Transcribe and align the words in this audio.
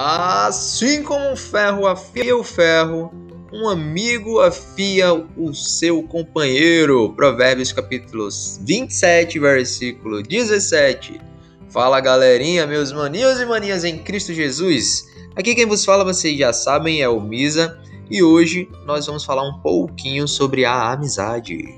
Assim 0.00 1.02
como 1.02 1.32
um 1.32 1.34
ferro 1.34 1.84
afia 1.84 2.36
o 2.36 2.44
ferro, 2.44 3.12
um 3.52 3.68
amigo 3.68 4.38
afia 4.38 5.12
o 5.12 5.52
seu 5.52 6.04
companheiro. 6.04 7.12
Provérbios 7.14 7.72
capítulo 7.72 8.28
27, 8.60 9.40
versículo 9.40 10.22
17. 10.22 11.20
Fala 11.68 11.98
galerinha, 11.98 12.64
meus 12.64 12.92
maninhos 12.92 13.40
e 13.40 13.44
maninhas 13.44 13.82
em 13.82 13.98
Cristo 13.98 14.32
Jesus. 14.32 15.04
Aqui 15.34 15.52
quem 15.52 15.66
vos 15.66 15.84
fala, 15.84 16.04
vocês 16.04 16.38
já 16.38 16.52
sabem, 16.52 17.02
é 17.02 17.08
o 17.08 17.20
Misa, 17.20 17.76
e 18.08 18.22
hoje 18.22 18.70
nós 18.86 19.04
vamos 19.04 19.24
falar 19.24 19.42
um 19.42 19.58
pouquinho 19.58 20.28
sobre 20.28 20.64
a 20.64 20.92
amizade. 20.92 21.74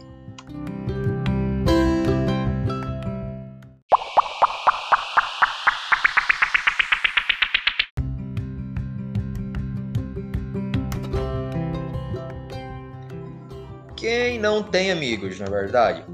Quem 14.00 14.38
não 14.38 14.62
tem 14.62 14.90
amigos, 14.90 15.38
na 15.38 15.44
é 15.44 15.50
verdade? 15.50 16.04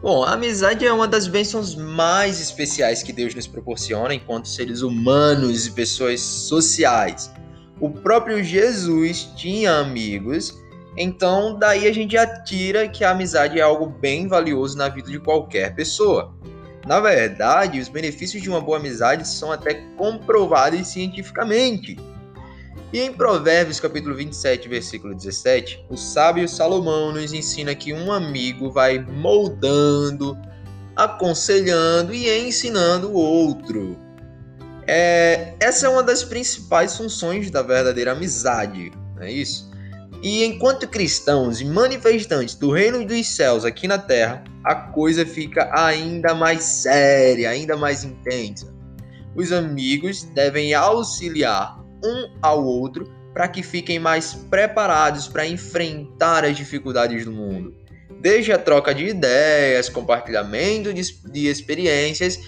Bom, 0.00 0.24
a 0.24 0.32
amizade 0.32 0.86
é 0.86 0.92
uma 0.92 1.06
das 1.06 1.26
bênçãos 1.26 1.74
mais 1.74 2.40
especiais 2.40 3.02
que 3.02 3.12
Deus 3.12 3.34
nos 3.34 3.46
proporciona 3.46 4.14
enquanto 4.14 4.48
seres 4.48 4.80
humanos 4.80 5.66
e 5.66 5.72
pessoas 5.72 6.22
sociais. 6.22 7.30
O 7.78 7.90
próprio 7.90 8.42
Jesus 8.42 9.34
tinha 9.36 9.74
amigos, 9.74 10.58
então 10.96 11.58
daí 11.58 11.86
a 11.86 11.92
gente 11.92 12.16
atira 12.16 12.88
que 12.88 13.04
a 13.04 13.10
amizade 13.10 13.58
é 13.58 13.62
algo 13.62 13.84
bem 13.84 14.26
valioso 14.26 14.78
na 14.78 14.88
vida 14.88 15.10
de 15.10 15.20
qualquer 15.20 15.74
pessoa. 15.74 16.34
Na 16.86 17.00
verdade, 17.00 17.78
os 17.78 17.90
benefícios 17.90 18.42
de 18.42 18.48
uma 18.48 18.62
boa 18.62 18.78
amizade 18.78 19.28
são 19.28 19.52
até 19.52 19.74
comprovados 19.98 20.88
cientificamente. 20.88 21.98
E 22.92 23.00
em 23.00 23.12
Provérbios 23.12 23.78
capítulo 23.78 24.16
27, 24.16 24.68
versículo 24.68 25.14
17, 25.14 25.86
o 25.88 25.96
sábio 25.96 26.48
Salomão 26.48 27.12
nos 27.12 27.32
ensina 27.32 27.74
que 27.74 27.92
um 27.92 28.10
amigo 28.10 28.70
vai 28.70 28.98
moldando, 28.98 30.36
aconselhando 30.96 32.12
e 32.12 32.28
ensinando 32.48 33.10
o 33.10 33.14
outro. 33.14 33.96
É, 34.86 35.54
essa 35.60 35.86
é 35.86 35.88
uma 35.88 36.02
das 36.02 36.24
principais 36.24 36.96
funções 36.96 37.48
da 37.50 37.62
verdadeira 37.62 38.12
amizade, 38.12 38.90
não 39.14 39.22
é 39.22 39.30
isso? 39.30 39.70
E 40.22 40.44
enquanto 40.44 40.88
cristãos 40.88 41.60
e 41.60 41.64
manifestantes 41.64 42.56
do 42.56 42.72
reino 42.72 43.06
dos 43.06 43.26
céus 43.28 43.64
aqui 43.64 43.86
na 43.86 43.98
terra, 43.98 44.42
a 44.64 44.74
coisa 44.74 45.24
fica 45.24 45.70
ainda 45.72 46.34
mais 46.34 46.62
séria, 46.62 47.50
ainda 47.50 47.76
mais 47.76 48.04
intensa. 48.04 48.74
Os 49.34 49.52
amigos 49.52 50.24
devem 50.24 50.74
auxiliar 50.74 51.79
um 52.04 52.30
ao 52.42 52.64
outro 52.64 53.10
para 53.32 53.48
que 53.48 53.62
fiquem 53.62 53.98
mais 53.98 54.34
preparados 54.34 55.28
para 55.28 55.46
enfrentar 55.46 56.44
as 56.44 56.56
dificuldades 56.56 57.24
do 57.24 57.32
mundo. 57.32 57.74
Desde 58.20 58.52
a 58.52 58.58
troca 58.58 58.94
de 58.94 59.06
ideias, 59.06 59.88
compartilhamento 59.88 60.92
de, 60.92 61.46
experiências, 61.46 62.38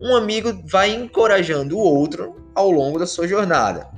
um 0.00 0.14
amigo 0.14 0.62
vai 0.66 0.94
encorajando 0.94 1.76
o 1.76 1.80
outro 1.80 2.36
ao 2.54 2.70
longo 2.70 2.98
da 2.98 3.06
sua 3.06 3.26
jornada. 3.26 3.88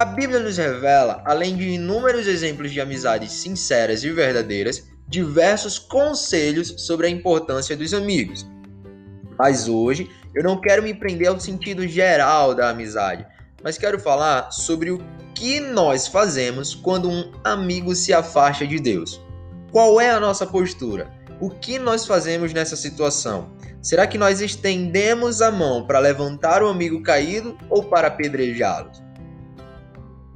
A 0.00 0.04
Bíblia 0.04 0.40
nos 0.40 0.56
revela, 0.56 1.22
além 1.24 1.56
de 1.56 1.68
inúmeros 1.68 2.26
exemplos 2.26 2.72
de 2.72 2.80
amizades 2.80 3.32
sinceras 3.32 4.02
e 4.02 4.10
verdadeiras, 4.10 4.88
diversos 5.06 5.78
conselhos 5.78 6.74
sobre 6.78 7.06
a 7.06 7.10
importância 7.10 7.76
dos 7.76 7.94
amigos. 7.94 8.44
Mas 9.38 9.68
hoje 9.68 10.10
eu 10.34 10.42
não 10.42 10.60
quero 10.60 10.82
me 10.82 10.94
prender 10.94 11.28
ao 11.28 11.38
sentido 11.38 11.86
geral 11.86 12.54
da 12.54 12.70
amizade, 12.70 13.26
mas 13.62 13.78
quero 13.78 13.98
falar 13.98 14.50
sobre 14.50 14.90
o 14.90 15.00
que 15.34 15.60
nós 15.60 16.06
fazemos 16.06 16.74
quando 16.74 17.08
um 17.08 17.32
amigo 17.44 17.94
se 17.94 18.12
afasta 18.12 18.66
de 18.66 18.78
Deus. 18.78 19.20
Qual 19.70 20.00
é 20.00 20.10
a 20.10 20.20
nossa 20.20 20.46
postura? 20.46 21.10
O 21.40 21.50
que 21.50 21.78
nós 21.78 22.06
fazemos 22.06 22.52
nessa 22.52 22.76
situação? 22.76 23.52
Será 23.80 24.06
que 24.06 24.18
nós 24.18 24.40
estendemos 24.40 25.42
a 25.42 25.50
mão 25.50 25.86
para 25.86 25.98
levantar 25.98 26.62
o 26.62 26.68
amigo 26.68 27.02
caído 27.02 27.56
ou 27.68 27.82
para 27.84 28.08
apedrejá-lo? 28.08 28.90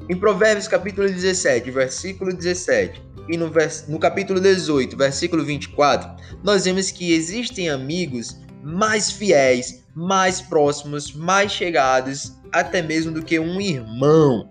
Em 0.08 0.16
Provérbios 0.16 0.66
capítulo 0.66 1.08
17, 1.08 1.70
versículo 1.70 2.32
17, 2.32 3.02
e 3.28 3.36
no, 3.36 3.50
vers... 3.50 3.86
no 3.88 3.98
capítulo 3.98 4.40
18, 4.40 4.96
versículo 4.96 5.44
24, 5.44 6.10
nós 6.42 6.64
vemos 6.64 6.90
que 6.90 7.12
existem 7.12 7.68
amigos 7.68 8.36
mais 8.66 9.12
fiéis, 9.12 9.84
mais 9.94 10.40
próximos, 10.40 11.12
mais 11.12 11.52
chegados 11.52 12.32
até 12.50 12.82
mesmo 12.82 13.12
do 13.12 13.22
que 13.22 13.38
um 13.38 13.60
irmão. 13.60 14.50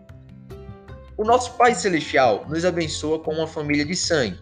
O 1.17 1.25
nosso 1.25 1.51
Pai 1.57 1.75
Celestial 1.75 2.45
nos 2.47 2.63
abençoa 2.63 3.19
com 3.19 3.33
uma 3.33 3.45
família 3.45 3.83
de 3.83 3.93
sangue, 3.93 4.39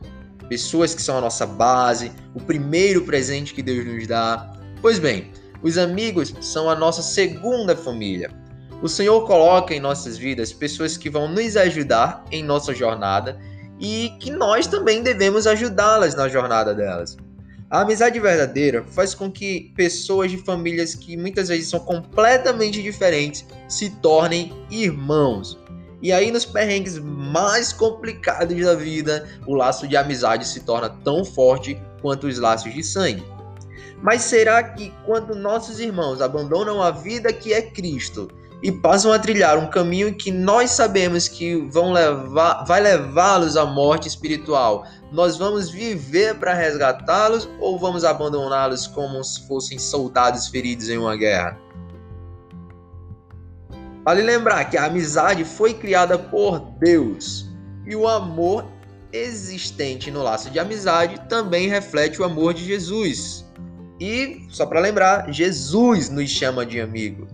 pessoas 0.48 0.94
que 0.94 1.02
são 1.02 1.18
a 1.18 1.22
nossa 1.22 1.48
base, 1.48 2.12
o 2.36 2.40
primeiro 2.40 3.04
presente 3.04 3.52
que 3.52 3.64
Deus 3.64 3.84
nos 3.84 4.06
dá. 4.06 4.54
Pois 4.80 5.00
bem, 5.00 5.32
os 5.64 5.76
amigos 5.76 6.36
são 6.40 6.70
a 6.70 6.76
nossa 6.76 7.02
segunda 7.02 7.76
família. 7.76 8.30
O 8.80 8.88
Senhor 8.88 9.26
coloca 9.26 9.74
em 9.74 9.80
nossas 9.80 10.20
vidas 10.20 10.54
pessoas 10.54 10.98
que 10.98 11.10
vão 11.10 11.28
nos 11.28 11.58
ajudar 11.58 12.24
em 12.32 12.44
nossa 12.44 12.76
jornada 12.76 13.40
e 13.80 14.12
que 14.20 14.30
nós 14.30 14.68
também 14.68 15.02
devemos 15.02 15.48
ajudá-las 15.48 16.14
na 16.14 16.30
jornada 16.30 16.76
delas. 16.76 17.18
A 17.74 17.82
amizade 17.82 18.20
verdadeira 18.20 18.84
faz 18.84 19.16
com 19.16 19.32
que 19.32 19.74
pessoas 19.76 20.30
de 20.30 20.38
famílias 20.38 20.94
que 20.94 21.18
muitas 21.18 21.50
vezes 21.50 21.72
são 21.72 21.80
completamente 21.80 22.84
diferentes 22.84 23.44
se 23.68 23.90
tornem 23.90 24.54
irmãos. 24.70 25.58
E 26.00 26.12
aí, 26.12 26.30
nos 26.30 26.46
perrengues 26.46 27.00
mais 27.00 27.74
complicados 27.74 28.64
da 28.64 28.76
vida, 28.76 29.28
o 29.48 29.56
laço 29.56 29.88
de 29.88 29.98
amizade 29.98 30.48
se 30.48 30.60
torna 30.60 30.88
tão 30.88 31.26
forte 31.26 31.76
quanto 32.00 32.28
os 32.28 32.38
laços 32.38 32.72
de 32.72 32.84
sangue. 32.84 33.26
Mas 34.04 34.22
será 34.22 34.62
que 34.62 34.94
quando 35.04 35.34
nossos 35.34 35.80
irmãos 35.80 36.22
abandonam 36.22 36.80
a 36.80 36.92
vida 36.92 37.34
que 37.34 37.54
é 37.54 37.64
Cristo 37.64 38.30
e 38.64 38.72
passam 38.72 39.12
a 39.12 39.20
trilhar 39.20 39.58
um 39.58 39.68
caminho 39.68 40.16
que 40.16 40.32
nós 40.32 40.72
sabemos 40.72 41.28
que 41.28 41.58
vão 41.70 41.92
levar, 41.92 42.64
vai 42.64 42.80
levá-los 42.80 43.58
à 43.58 43.66
morte 43.66 44.08
espiritual, 44.08 44.88
nós 45.12 45.38
vamos 45.38 45.70
viver 45.70 46.36
para 46.36 46.54
resgatá-los 46.54 47.48
ou 47.60 47.78
vamos 47.78 48.06
abandoná-los 48.06 48.88
como 48.88 49.22
se 49.22 49.46
fossem 49.50 49.78
soldados 49.78 50.48
feridos 50.48 50.88
em 50.88 50.98
uma 50.98 51.18
guerra? 51.18 51.60
Vale 54.06 54.22
lembrar 54.22 54.64
que 54.70 54.78
a 54.78 54.86
amizade 54.86 55.44
foi 55.44 55.74
criada 55.74 56.18
por 56.18 56.60
Deus 56.80 57.46
e 57.86 57.94
o 57.98 58.08
amor 58.08 58.66
existente 59.12 60.10
no 60.10 60.24
laço 60.24 60.50
de 60.50 60.58
amizade 60.58 61.22
também 61.28 61.68
reflete 61.68 62.22
o 62.22 62.26
amor 62.26 62.54
de 62.54 62.64
Jesus. 62.64 63.46
E, 64.00 64.48
só 64.50 64.66
para 64.66 64.80
lembrar, 64.80 65.32
Jesus 65.32 66.10
nos 66.10 66.30
chama 66.30 66.66
de 66.66 66.82
amigo. 66.82 67.28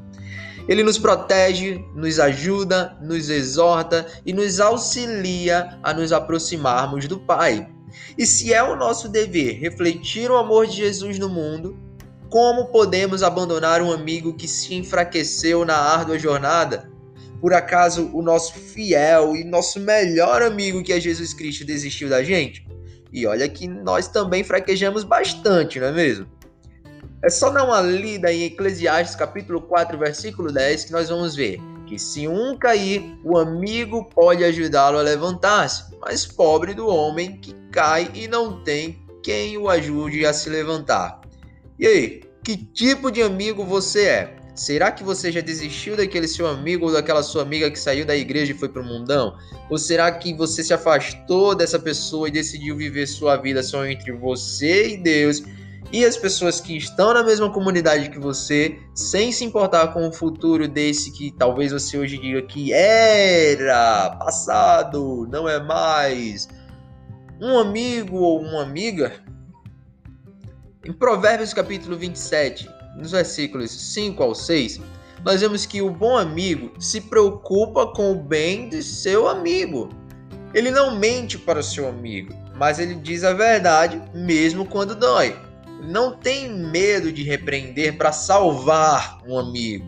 Ele 0.70 0.84
nos 0.84 1.00
protege, 1.00 1.84
nos 1.96 2.20
ajuda, 2.20 2.96
nos 3.02 3.28
exorta 3.28 4.06
e 4.24 4.32
nos 4.32 4.60
auxilia 4.60 5.80
a 5.82 5.92
nos 5.92 6.14
aproximarmos 6.14 7.08
do 7.08 7.20
Pai. 7.20 7.68
E 8.16 8.24
se 8.24 8.54
é 8.54 8.62
o 8.62 8.76
nosso 8.76 9.10
dever 9.10 9.60
refletir 9.60 10.30
o 10.30 10.38
amor 10.38 10.68
de 10.68 10.76
Jesus 10.76 11.18
no 11.18 11.28
mundo, 11.28 11.76
como 12.30 12.68
podemos 12.68 13.24
abandonar 13.24 13.82
um 13.82 13.92
amigo 13.92 14.36
que 14.36 14.48
se 14.48 14.76
enfraqueceu 14.76 15.66
na 15.66 15.76
árdua 15.76 16.20
jornada? 16.20 16.88
Por 17.42 17.52
acaso 17.52 18.12
o 18.14 18.22
nosso 18.22 18.54
fiel 18.54 19.36
e 19.36 19.44
nosso 19.44 19.80
melhor 19.80 20.44
amigo 20.44 20.84
que 20.84 20.94
é 20.94 21.00
Jesus 21.00 21.34
Cristo 21.34 21.66
desistiu 21.66 22.10
da 22.10 22.24
gente? 22.24 22.64
E 23.12 23.26
olha 23.26 23.50
que 23.50 23.68
nós 23.68 24.08
também 24.08 24.44
fraquejamos 24.44 25.04
bastante, 25.04 25.80
não 25.80 25.88
é 25.88 25.92
mesmo? 25.92 26.28
É 27.22 27.30
só 27.30 27.50
dar 27.50 27.66
uma 27.66 27.82
lida 27.82 28.32
em 28.32 28.44
Eclesiastes 28.44 29.16
capítulo 29.16 29.62
4, 29.62 29.98
versículo 29.98 30.52
10 30.52 30.86
que 30.86 30.92
nós 30.92 31.10
vamos 31.10 31.36
ver 31.36 31.60
que 31.90 31.98
se 31.98 32.28
um 32.28 32.56
cair, 32.56 33.20
o 33.24 33.36
amigo 33.36 34.06
pode 34.06 34.44
ajudá-lo 34.44 35.00
a 35.00 35.02
levantar-se, 35.02 35.86
mas 36.00 36.24
pobre 36.24 36.76
do 36.76 36.88
homem 36.88 37.38
que 37.42 37.56
cai 37.72 38.12
e 38.14 38.28
não 38.28 38.64
tem 38.64 39.04
quem 39.24 39.58
o 39.58 39.68
ajude 39.68 40.24
a 40.24 40.32
se 40.32 40.52
levantar. 40.52 41.20
E 41.80 41.88
aí, 41.88 42.22
que 42.44 42.56
tipo 42.56 43.12
de 43.12 43.24
amigo 43.24 43.66
você 43.66 44.06
é? 44.06 44.36
Será 44.54 44.92
que 44.92 45.04
você 45.04 45.32
já 45.32 45.42
desistiu 45.42 45.98
daquele 45.98 46.28
seu 46.28 46.46
amigo 46.46 46.86
ou 46.86 46.92
daquela 46.92 47.24
sua 47.24 47.42
amiga 47.42 47.72
que 47.72 47.80
saiu 47.80 48.06
da 48.06 48.16
igreja 48.16 48.52
e 48.54 48.58
foi 48.58 48.70
para 48.70 48.84
o 48.84 48.86
mundão? 48.86 49.36
Ou 49.70 49.78
será 49.78 50.12
que 50.12 50.34
você 50.34 50.64
se 50.64 50.74
afastou 50.74 51.56
dessa 51.56 51.80
pessoa 51.80 52.28
e 52.28 52.32
decidiu 52.32 52.78
viver 52.78 53.08
sua 53.08 53.36
vida 53.36 53.64
só 53.64 53.86
entre 53.86 54.12
você 54.12 54.90
e 54.90 54.98
Deus 54.98 55.42
e 55.92 56.06
as 56.06 56.16
pessoas 56.16 56.62
que 56.62 56.78
estão 56.78 57.14
na 57.14 57.24
mesma 57.24 57.52
comunidade 57.52 58.10
que 58.10 58.20
você, 58.20 58.80
sem 58.94 59.32
se 59.32 59.44
importar 59.44 59.88
com 59.88 60.08
o 60.08 60.12
futuro 60.12 60.68
desse 60.68 61.12
que 61.12 61.32
talvez 61.32 61.72
você 61.72 61.98
hoje 61.98 62.18
diga 62.18 62.42
que 62.44 62.72
era 62.72 64.16
passado, 64.20 65.28
não 65.32 65.50
é 65.50 65.60
mais 65.60 66.48
um 67.42 67.58
amigo 67.58 68.18
ou 68.18 68.42
uma 68.42 68.62
amiga. 68.62 69.14
Em 70.86 70.94
Provérbios 70.94 71.54
capítulo 71.54 71.98
27, 71.98 72.70
nos 72.96 73.12
versículos 73.12 73.72
5 73.72 74.22
ao 74.22 74.36
6, 74.36 74.80
nós 75.26 75.42
vemos 75.42 75.66
que 75.66 75.82
o 75.82 75.90
bom 75.90 76.18
amigo 76.18 76.72
se 76.80 77.02
preocupa 77.02 77.88
com 77.88 78.12
o 78.12 78.16
bem 78.16 78.70
de 78.70 78.84
seu 78.84 79.28
amigo. 79.28 79.90
Ele 80.54 80.70
não 80.70 80.96
mente 80.96 81.38
para 81.38 81.60
o 81.60 81.64
seu 81.64 81.88
amigo, 81.88 82.34
mas 82.56 82.80
ele 82.80 82.96
diz 82.96 83.24
a 83.24 83.34
verdade 83.34 84.02
mesmo 84.14 84.66
quando 84.66 84.96
dói. 84.96 85.49
Não 85.82 86.12
tem 86.12 86.50
medo 86.50 87.12
de 87.12 87.24
repreender 87.24 87.98
para 87.98 88.12
salvar 88.12 89.20
um 89.28 89.38
amigo. 89.38 89.86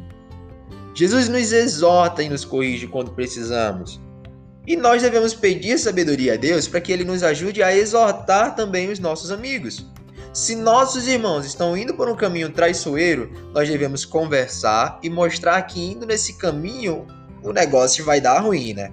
Jesus 0.93 1.29
nos 1.29 1.51
exorta 1.51 2.21
e 2.23 2.29
nos 2.29 2.45
corrige 2.45 2.87
quando 2.87 3.11
precisamos. 3.11 3.99
E 4.67 4.75
nós 4.75 5.01
devemos 5.01 5.33
pedir 5.33 5.77
sabedoria 5.79 6.33
a 6.33 6.37
Deus 6.37 6.67
para 6.67 6.81
que 6.81 6.91
ele 6.91 7.03
nos 7.03 7.23
ajude 7.23 7.63
a 7.63 7.75
exortar 7.75 8.55
também 8.55 8.91
os 8.91 8.99
nossos 8.99 9.31
amigos. 9.31 9.85
Se 10.33 10.55
nossos 10.55 11.07
irmãos 11.07 11.45
estão 11.45 11.75
indo 11.75 11.93
por 11.93 12.07
um 12.07 12.15
caminho 12.15 12.49
traiçoeiro, 12.51 13.31
nós 13.53 13.67
devemos 13.67 14.05
conversar 14.05 14.99
e 15.03 15.09
mostrar 15.09 15.61
que 15.63 15.81
indo 15.81 16.05
nesse 16.05 16.37
caminho 16.37 17.05
o 17.43 17.51
negócio 17.51 18.05
vai 18.05 18.21
dar 18.21 18.39
ruim, 18.39 18.73
né? 18.73 18.91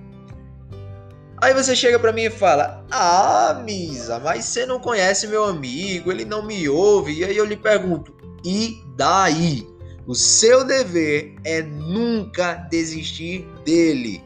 Aí 1.41 1.55
você 1.55 1.77
chega 1.77 1.99
para 1.99 2.13
mim 2.13 2.23
e 2.23 2.31
fala: 2.31 2.85
Ah, 2.91 3.63
Misa, 3.65 4.19
mas 4.19 4.45
você 4.45 4.67
não 4.67 4.81
conhece 4.81 5.27
meu 5.27 5.45
amigo, 5.45 6.11
ele 6.11 6.25
não 6.25 6.43
me 6.43 6.69
ouve. 6.69 7.21
E 7.21 7.25
aí 7.25 7.37
eu 7.37 7.45
lhe 7.45 7.57
pergunto: 7.57 8.15
E 8.45 8.83
daí? 8.97 9.67
O 10.07 10.15
seu 10.15 10.65
dever 10.65 11.37
é 11.45 11.61
nunca 11.63 12.55
desistir 12.71 13.47
dele. 13.65 14.25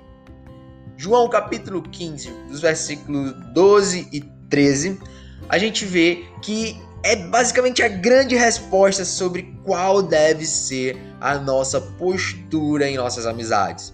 João 0.96 1.28
capítulo 1.28 1.82
15, 1.82 2.30
dos 2.48 2.60
versículos 2.60 3.34
12 3.52 4.08
e 4.12 4.20
13, 4.48 5.00
a 5.48 5.58
gente 5.58 5.84
vê 5.84 6.24
que 6.40 6.80
é 7.02 7.16
basicamente 7.16 7.82
a 7.82 7.88
grande 7.88 8.36
resposta 8.36 9.04
sobre 9.04 9.58
qual 9.64 10.00
deve 10.00 10.46
ser 10.46 10.96
a 11.20 11.36
nossa 11.36 11.80
postura 11.80 12.88
em 12.88 12.96
nossas 12.96 13.26
amizades. 13.26 13.92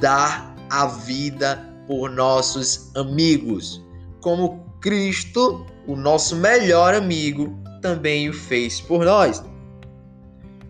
Dar 0.00 0.56
a 0.68 0.86
vida 0.86 1.69
por 1.90 2.08
nossos 2.08 2.94
amigos, 2.94 3.84
como 4.20 4.64
Cristo, 4.80 5.66
o 5.88 5.96
nosso 5.96 6.36
melhor 6.36 6.94
amigo, 6.94 7.52
também 7.82 8.28
o 8.28 8.32
fez 8.32 8.80
por 8.80 9.04
nós. 9.04 9.42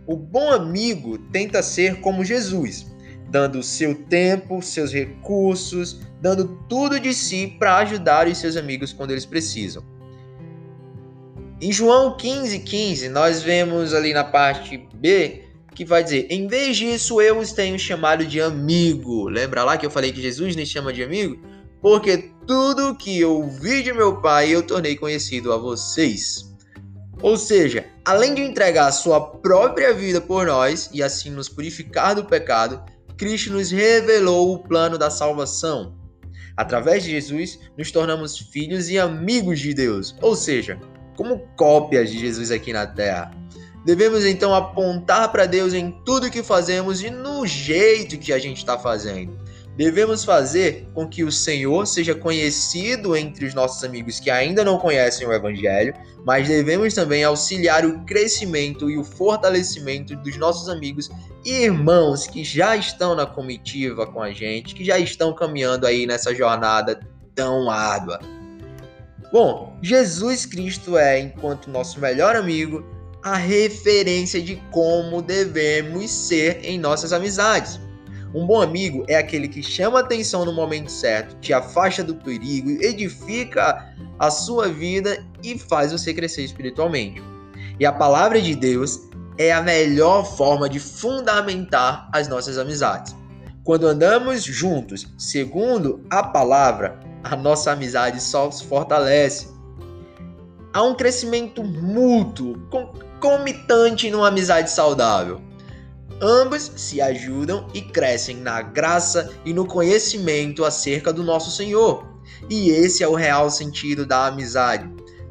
O 0.07 0.17
bom 0.17 0.51
amigo 0.51 1.19
tenta 1.31 1.63
ser 1.63 2.01
como 2.01 2.25
Jesus, 2.25 2.87
dando 3.29 3.63
seu 3.63 3.95
tempo, 4.07 4.63
seus 4.63 4.95
recursos, 4.95 6.01
dando 6.23 6.59
tudo 6.71 6.99
de 6.99 7.13
si 7.13 7.49
para 7.59 7.77
ajudar 7.77 8.27
os 8.27 8.39
seus 8.39 8.57
amigos 8.57 8.91
quando 8.91 9.11
eles 9.11 9.27
precisam. 9.27 9.85
Em 11.61 11.71
João 11.71 12.17
15, 12.17 12.61
15, 12.61 13.11
nós 13.11 13.43
vemos 13.43 13.93
ali 13.93 14.15
na 14.15 14.25
parte 14.25 14.89
B 14.95 15.50
que 15.75 15.85
vai 15.85 16.03
dizer: 16.03 16.27
Em 16.31 16.47
vez 16.47 16.77
disso, 16.77 17.21
eu 17.21 17.39
os 17.39 17.53
tenho 17.53 17.79
chamado 17.79 18.25
de 18.25 18.41
amigo. 18.41 19.29
Lembra 19.29 19.65
lá 19.65 19.77
que 19.77 19.87
eu 19.87 19.91
falei 19.91 20.13
que 20.13 20.23
Jesus 20.23 20.57
nos 20.57 20.69
chama 20.69 20.93
de 20.93 21.03
amigo? 21.03 21.41
Porque 21.81 22.31
tudo 22.47 22.97
que 22.97 23.19
eu 23.19 23.37
ouvi 23.37 23.83
de 23.83 23.93
meu 23.93 24.21
Pai 24.21 24.51
eu 24.51 24.63
tornei 24.63 24.97
conhecido 24.97 25.53
a 25.53 25.57
vocês. 25.57 26.51
Ou 27.23 27.37
seja, 27.37 27.87
além 28.05 28.35
de 28.35 28.43
entregar 28.43 28.87
a 28.87 28.93
sua 28.93 29.21
própria 29.21 29.93
vida 29.93 30.21
por 30.21 30.47
nós 30.47 30.91
e 30.93 31.03
assim 31.03 31.31
nos 31.31 31.49
purificar 31.49 32.15
do 32.15 32.25
pecado, 32.25 32.83
Cristo 33.17 33.53
nos 33.53 33.71
revelou 33.71 34.55
o 34.55 34.59
plano 34.59 34.97
da 34.97 35.11
salvação. 35.11 35.95
Através 36.57 37.05
de 37.05 37.11
Jesus, 37.11 37.59
nos 37.77 37.91
tornamos 37.91 38.39
filhos 38.39 38.89
e 38.89 38.99
amigos 38.99 39.61
de 39.61 39.75
Deus, 39.75 40.15
ou 40.21 40.35
seja, 40.35 40.79
como 41.17 41.47
cópias 41.57 42.11
de 42.11 42.19
Jesus 42.19 42.51
aqui 42.51 42.73
na 42.73 42.87
terra. 42.87 43.31
Devemos 43.85 44.27
então 44.27 44.55
apontar 44.55 45.33
para 45.33 45.47
Deus 45.47 45.73
em 45.73 45.91
tudo 46.05 46.31
que 46.31 46.43
fazemos 46.43 47.03
e 47.03 47.11
no 47.11 47.47
jeito 47.47 48.19
que 48.19 48.33
a 48.33 48.39
gente 48.39 48.59
está 48.59 48.79
fazendo. 48.79 49.39
Devemos 49.77 50.25
fazer 50.25 50.87
com 50.93 51.09
que 51.09 51.25
o 51.25 51.33
Senhor 51.33 51.87
seja 51.87 52.15
conhecido 52.15 53.17
entre 53.17 53.47
os 53.47 53.55
nossos 53.55 53.83
amigos 53.83 54.21
que 54.21 54.29
ainda 54.29 54.63
não 54.63 54.79
conhecem 54.79 55.27
o 55.27 55.33
Evangelho, 55.33 55.95
mas 56.27 56.47
devemos 56.47 56.93
também 56.93 57.25
auxiliar 57.25 57.87
o 57.87 58.05
crescimento 58.05 58.91
e 58.91 58.99
o 58.99 59.05
fortalecimento 59.05 60.15
dos 60.17 60.37
nossos 60.37 60.69
amigos 60.69 61.09
e 61.47 61.63
irmãos 61.63 62.27
que 62.27 62.45
já 62.45 62.77
estão 62.77 63.15
na 63.15 63.25
comitiva 63.25 64.07
com 64.07 64.21
a 64.21 64.31
gente, 64.31 64.75
que 64.75 64.85
já 64.85 64.99
estão 64.99 65.33
caminhando 65.33 65.87
aí 65.87 66.07
nessa 66.07 66.35
jornada 66.35 67.01
tão 67.35 67.71
árdua. 67.71 68.21
Bom, 69.33 69.79
Jesus 69.81 70.45
Cristo 70.45 70.99
é, 70.99 71.21
enquanto 71.21 71.71
nosso 71.71 71.99
melhor 72.01 72.37
amigo, 72.37 72.85
a 73.23 73.37
referência 73.37 74.41
de 74.41 74.57
como 74.71 75.21
devemos 75.21 76.11
ser 76.11 76.61
em 76.65 76.79
nossas 76.79 77.13
amizades. 77.13 77.81
Um 78.35 78.47
bom 78.47 78.61
amigo 78.61 79.05
é 79.09 79.17
aquele 79.17 79.49
que 79.49 79.63
chama 79.63 80.01
atenção 80.01 80.45
no 80.45 80.53
momento 80.53 80.91
certo, 80.91 81.37
te 81.41 81.53
afasta 81.53 82.05
do 82.05 82.15
perigo, 82.15 82.71
edifica 82.83 83.93
a 84.19 84.31
sua 84.31 84.69
vida 84.69 85.25
e 85.43 85.59
faz 85.59 85.93
você 85.93 86.15
crescer 86.15 86.43
espiritualmente. 86.43 87.23
E 87.79 87.85
a 87.85 87.93
palavra 87.93 88.41
de 88.41 88.55
Deus 88.55 89.01
é 89.37 89.51
a 89.51 89.63
melhor 89.63 90.25
forma 90.37 90.69
de 90.69 90.79
fundamentar 90.79 92.09
as 92.13 92.29
nossas 92.29 92.59
amizades. 92.59 93.17
Quando 93.65 93.87
andamos 93.87 94.43
juntos, 94.45 95.07
segundo 95.19 96.05
a 96.11 96.23
palavra, 96.23 97.01
a 97.25 97.35
nossa 97.37 97.73
amizade 97.73 98.23
só 98.23 98.51
se 98.51 98.65
fortalece. 98.65 99.49
Há 100.73 100.83
um 100.83 100.95
crescimento 100.95 101.65
mútuo, 101.65 102.57
concomitante 102.71 104.09
numa 104.11 104.29
amizade 104.29 104.71
saudável. 104.71 105.41
Ambos 106.23 106.71
se 106.77 107.01
ajudam 107.01 107.67
e 107.75 107.83
crescem 107.83 108.37
na 108.37 108.63
graça 108.63 109.33
e 109.45 109.53
no 109.53 109.67
conhecimento 109.67 110.65
acerca 110.65 111.13
do 111.13 111.25
nosso 111.25 111.51
Senhor. 111.51 112.07
E 112.49 112.71
esse 112.71 113.03
é 113.03 113.09
o 113.09 113.15
real 113.15 113.51
sentido 113.51 114.07
da 114.07 114.27
amizade. 114.27 114.89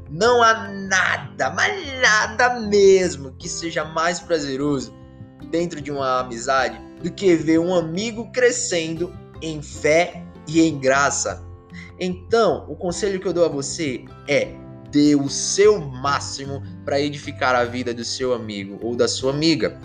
Não 0.09 0.44
há 0.44 0.68
nada, 0.68 1.51
mas 1.51 2.01
nada 2.01 2.59
mesmo 2.59 3.33
que 3.38 3.47
seja 3.47 3.85
mais 3.85 4.19
prazeroso 4.19 4.94
dentro 5.50 5.80
de 5.80 5.92
uma 5.92 6.19
amizade 6.19 6.81
do 7.01 7.12
que 7.12 7.35
ver 7.35 7.59
um 7.59 7.74
amigo 7.74 8.30
crescendo 8.31 9.13
em 9.42 9.62
fé 9.62 10.24
e 10.47 10.62
em 10.62 10.80
graça. 10.80 11.47
Então, 12.00 12.65
o 12.68 12.75
conselho 12.75 13.19
que 13.19 13.27
eu 13.27 13.33
dou 13.33 13.45
a 13.45 13.50
você 13.50 14.03
é: 14.27 14.53
dê 14.91 15.15
o 15.15 15.30
seu 15.30 15.80
máximo 15.80 16.62
para 16.86 17.00
edificar 17.00 17.56
a 17.56 17.65
vida 17.65 17.94
do 17.94 18.03
seu 18.03 18.33
amigo 18.33 18.80
ou 18.81 18.95
da 18.95 19.07
sua 19.07 19.31
amiga. 19.31 19.80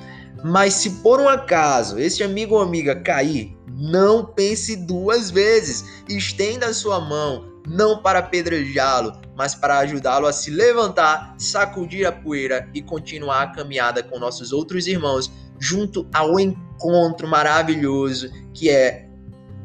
Mas 0.44 0.74
se 0.74 0.90
por 1.02 1.20
um 1.20 1.28
acaso 1.28 1.98
esse 1.98 2.22
amigo 2.22 2.54
ou 2.54 2.62
amiga 2.62 2.94
cair, 3.00 3.56
não 3.76 4.24
pense 4.24 4.76
duas 4.76 5.30
vezes. 5.30 5.84
Estenda 6.08 6.66
a 6.66 6.74
sua 6.74 7.00
mão, 7.00 7.46
não 7.66 8.02
para 8.02 8.18
apedrejá-lo, 8.18 9.12
mas 9.36 9.54
para 9.54 9.78
ajudá-lo 9.78 10.26
a 10.26 10.32
se 10.32 10.50
levantar, 10.50 11.34
sacudir 11.38 12.06
a 12.06 12.12
poeira 12.12 12.68
e 12.74 12.82
continuar 12.82 13.42
a 13.42 13.46
caminhada 13.48 14.02
com 14.02 14.18
nossos 14.18 14.52
outros 14.52 14.86
irmãos, 14.86 15.32
junto 15.58 16.06
ao 16.12 16.38
encontro 16.38 17.26
maravilhoso 17.26 18.30
que 18.52 18.68
é 18.70 19.08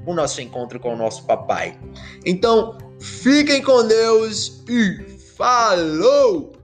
o 0.05 0.13
nosso 0.13 0.41
encontro 0.41 0.79
com 0.79 0.93
o 0.93 0.97
nosso 0.97 1.25
papai. 1.25 1.77
Então, 2.25 2.77
fiquem 2.99 3.61
com 3.61 3.85
Deus 3.85 4.63
e 4.67 5.18
falou! 5.39 6.58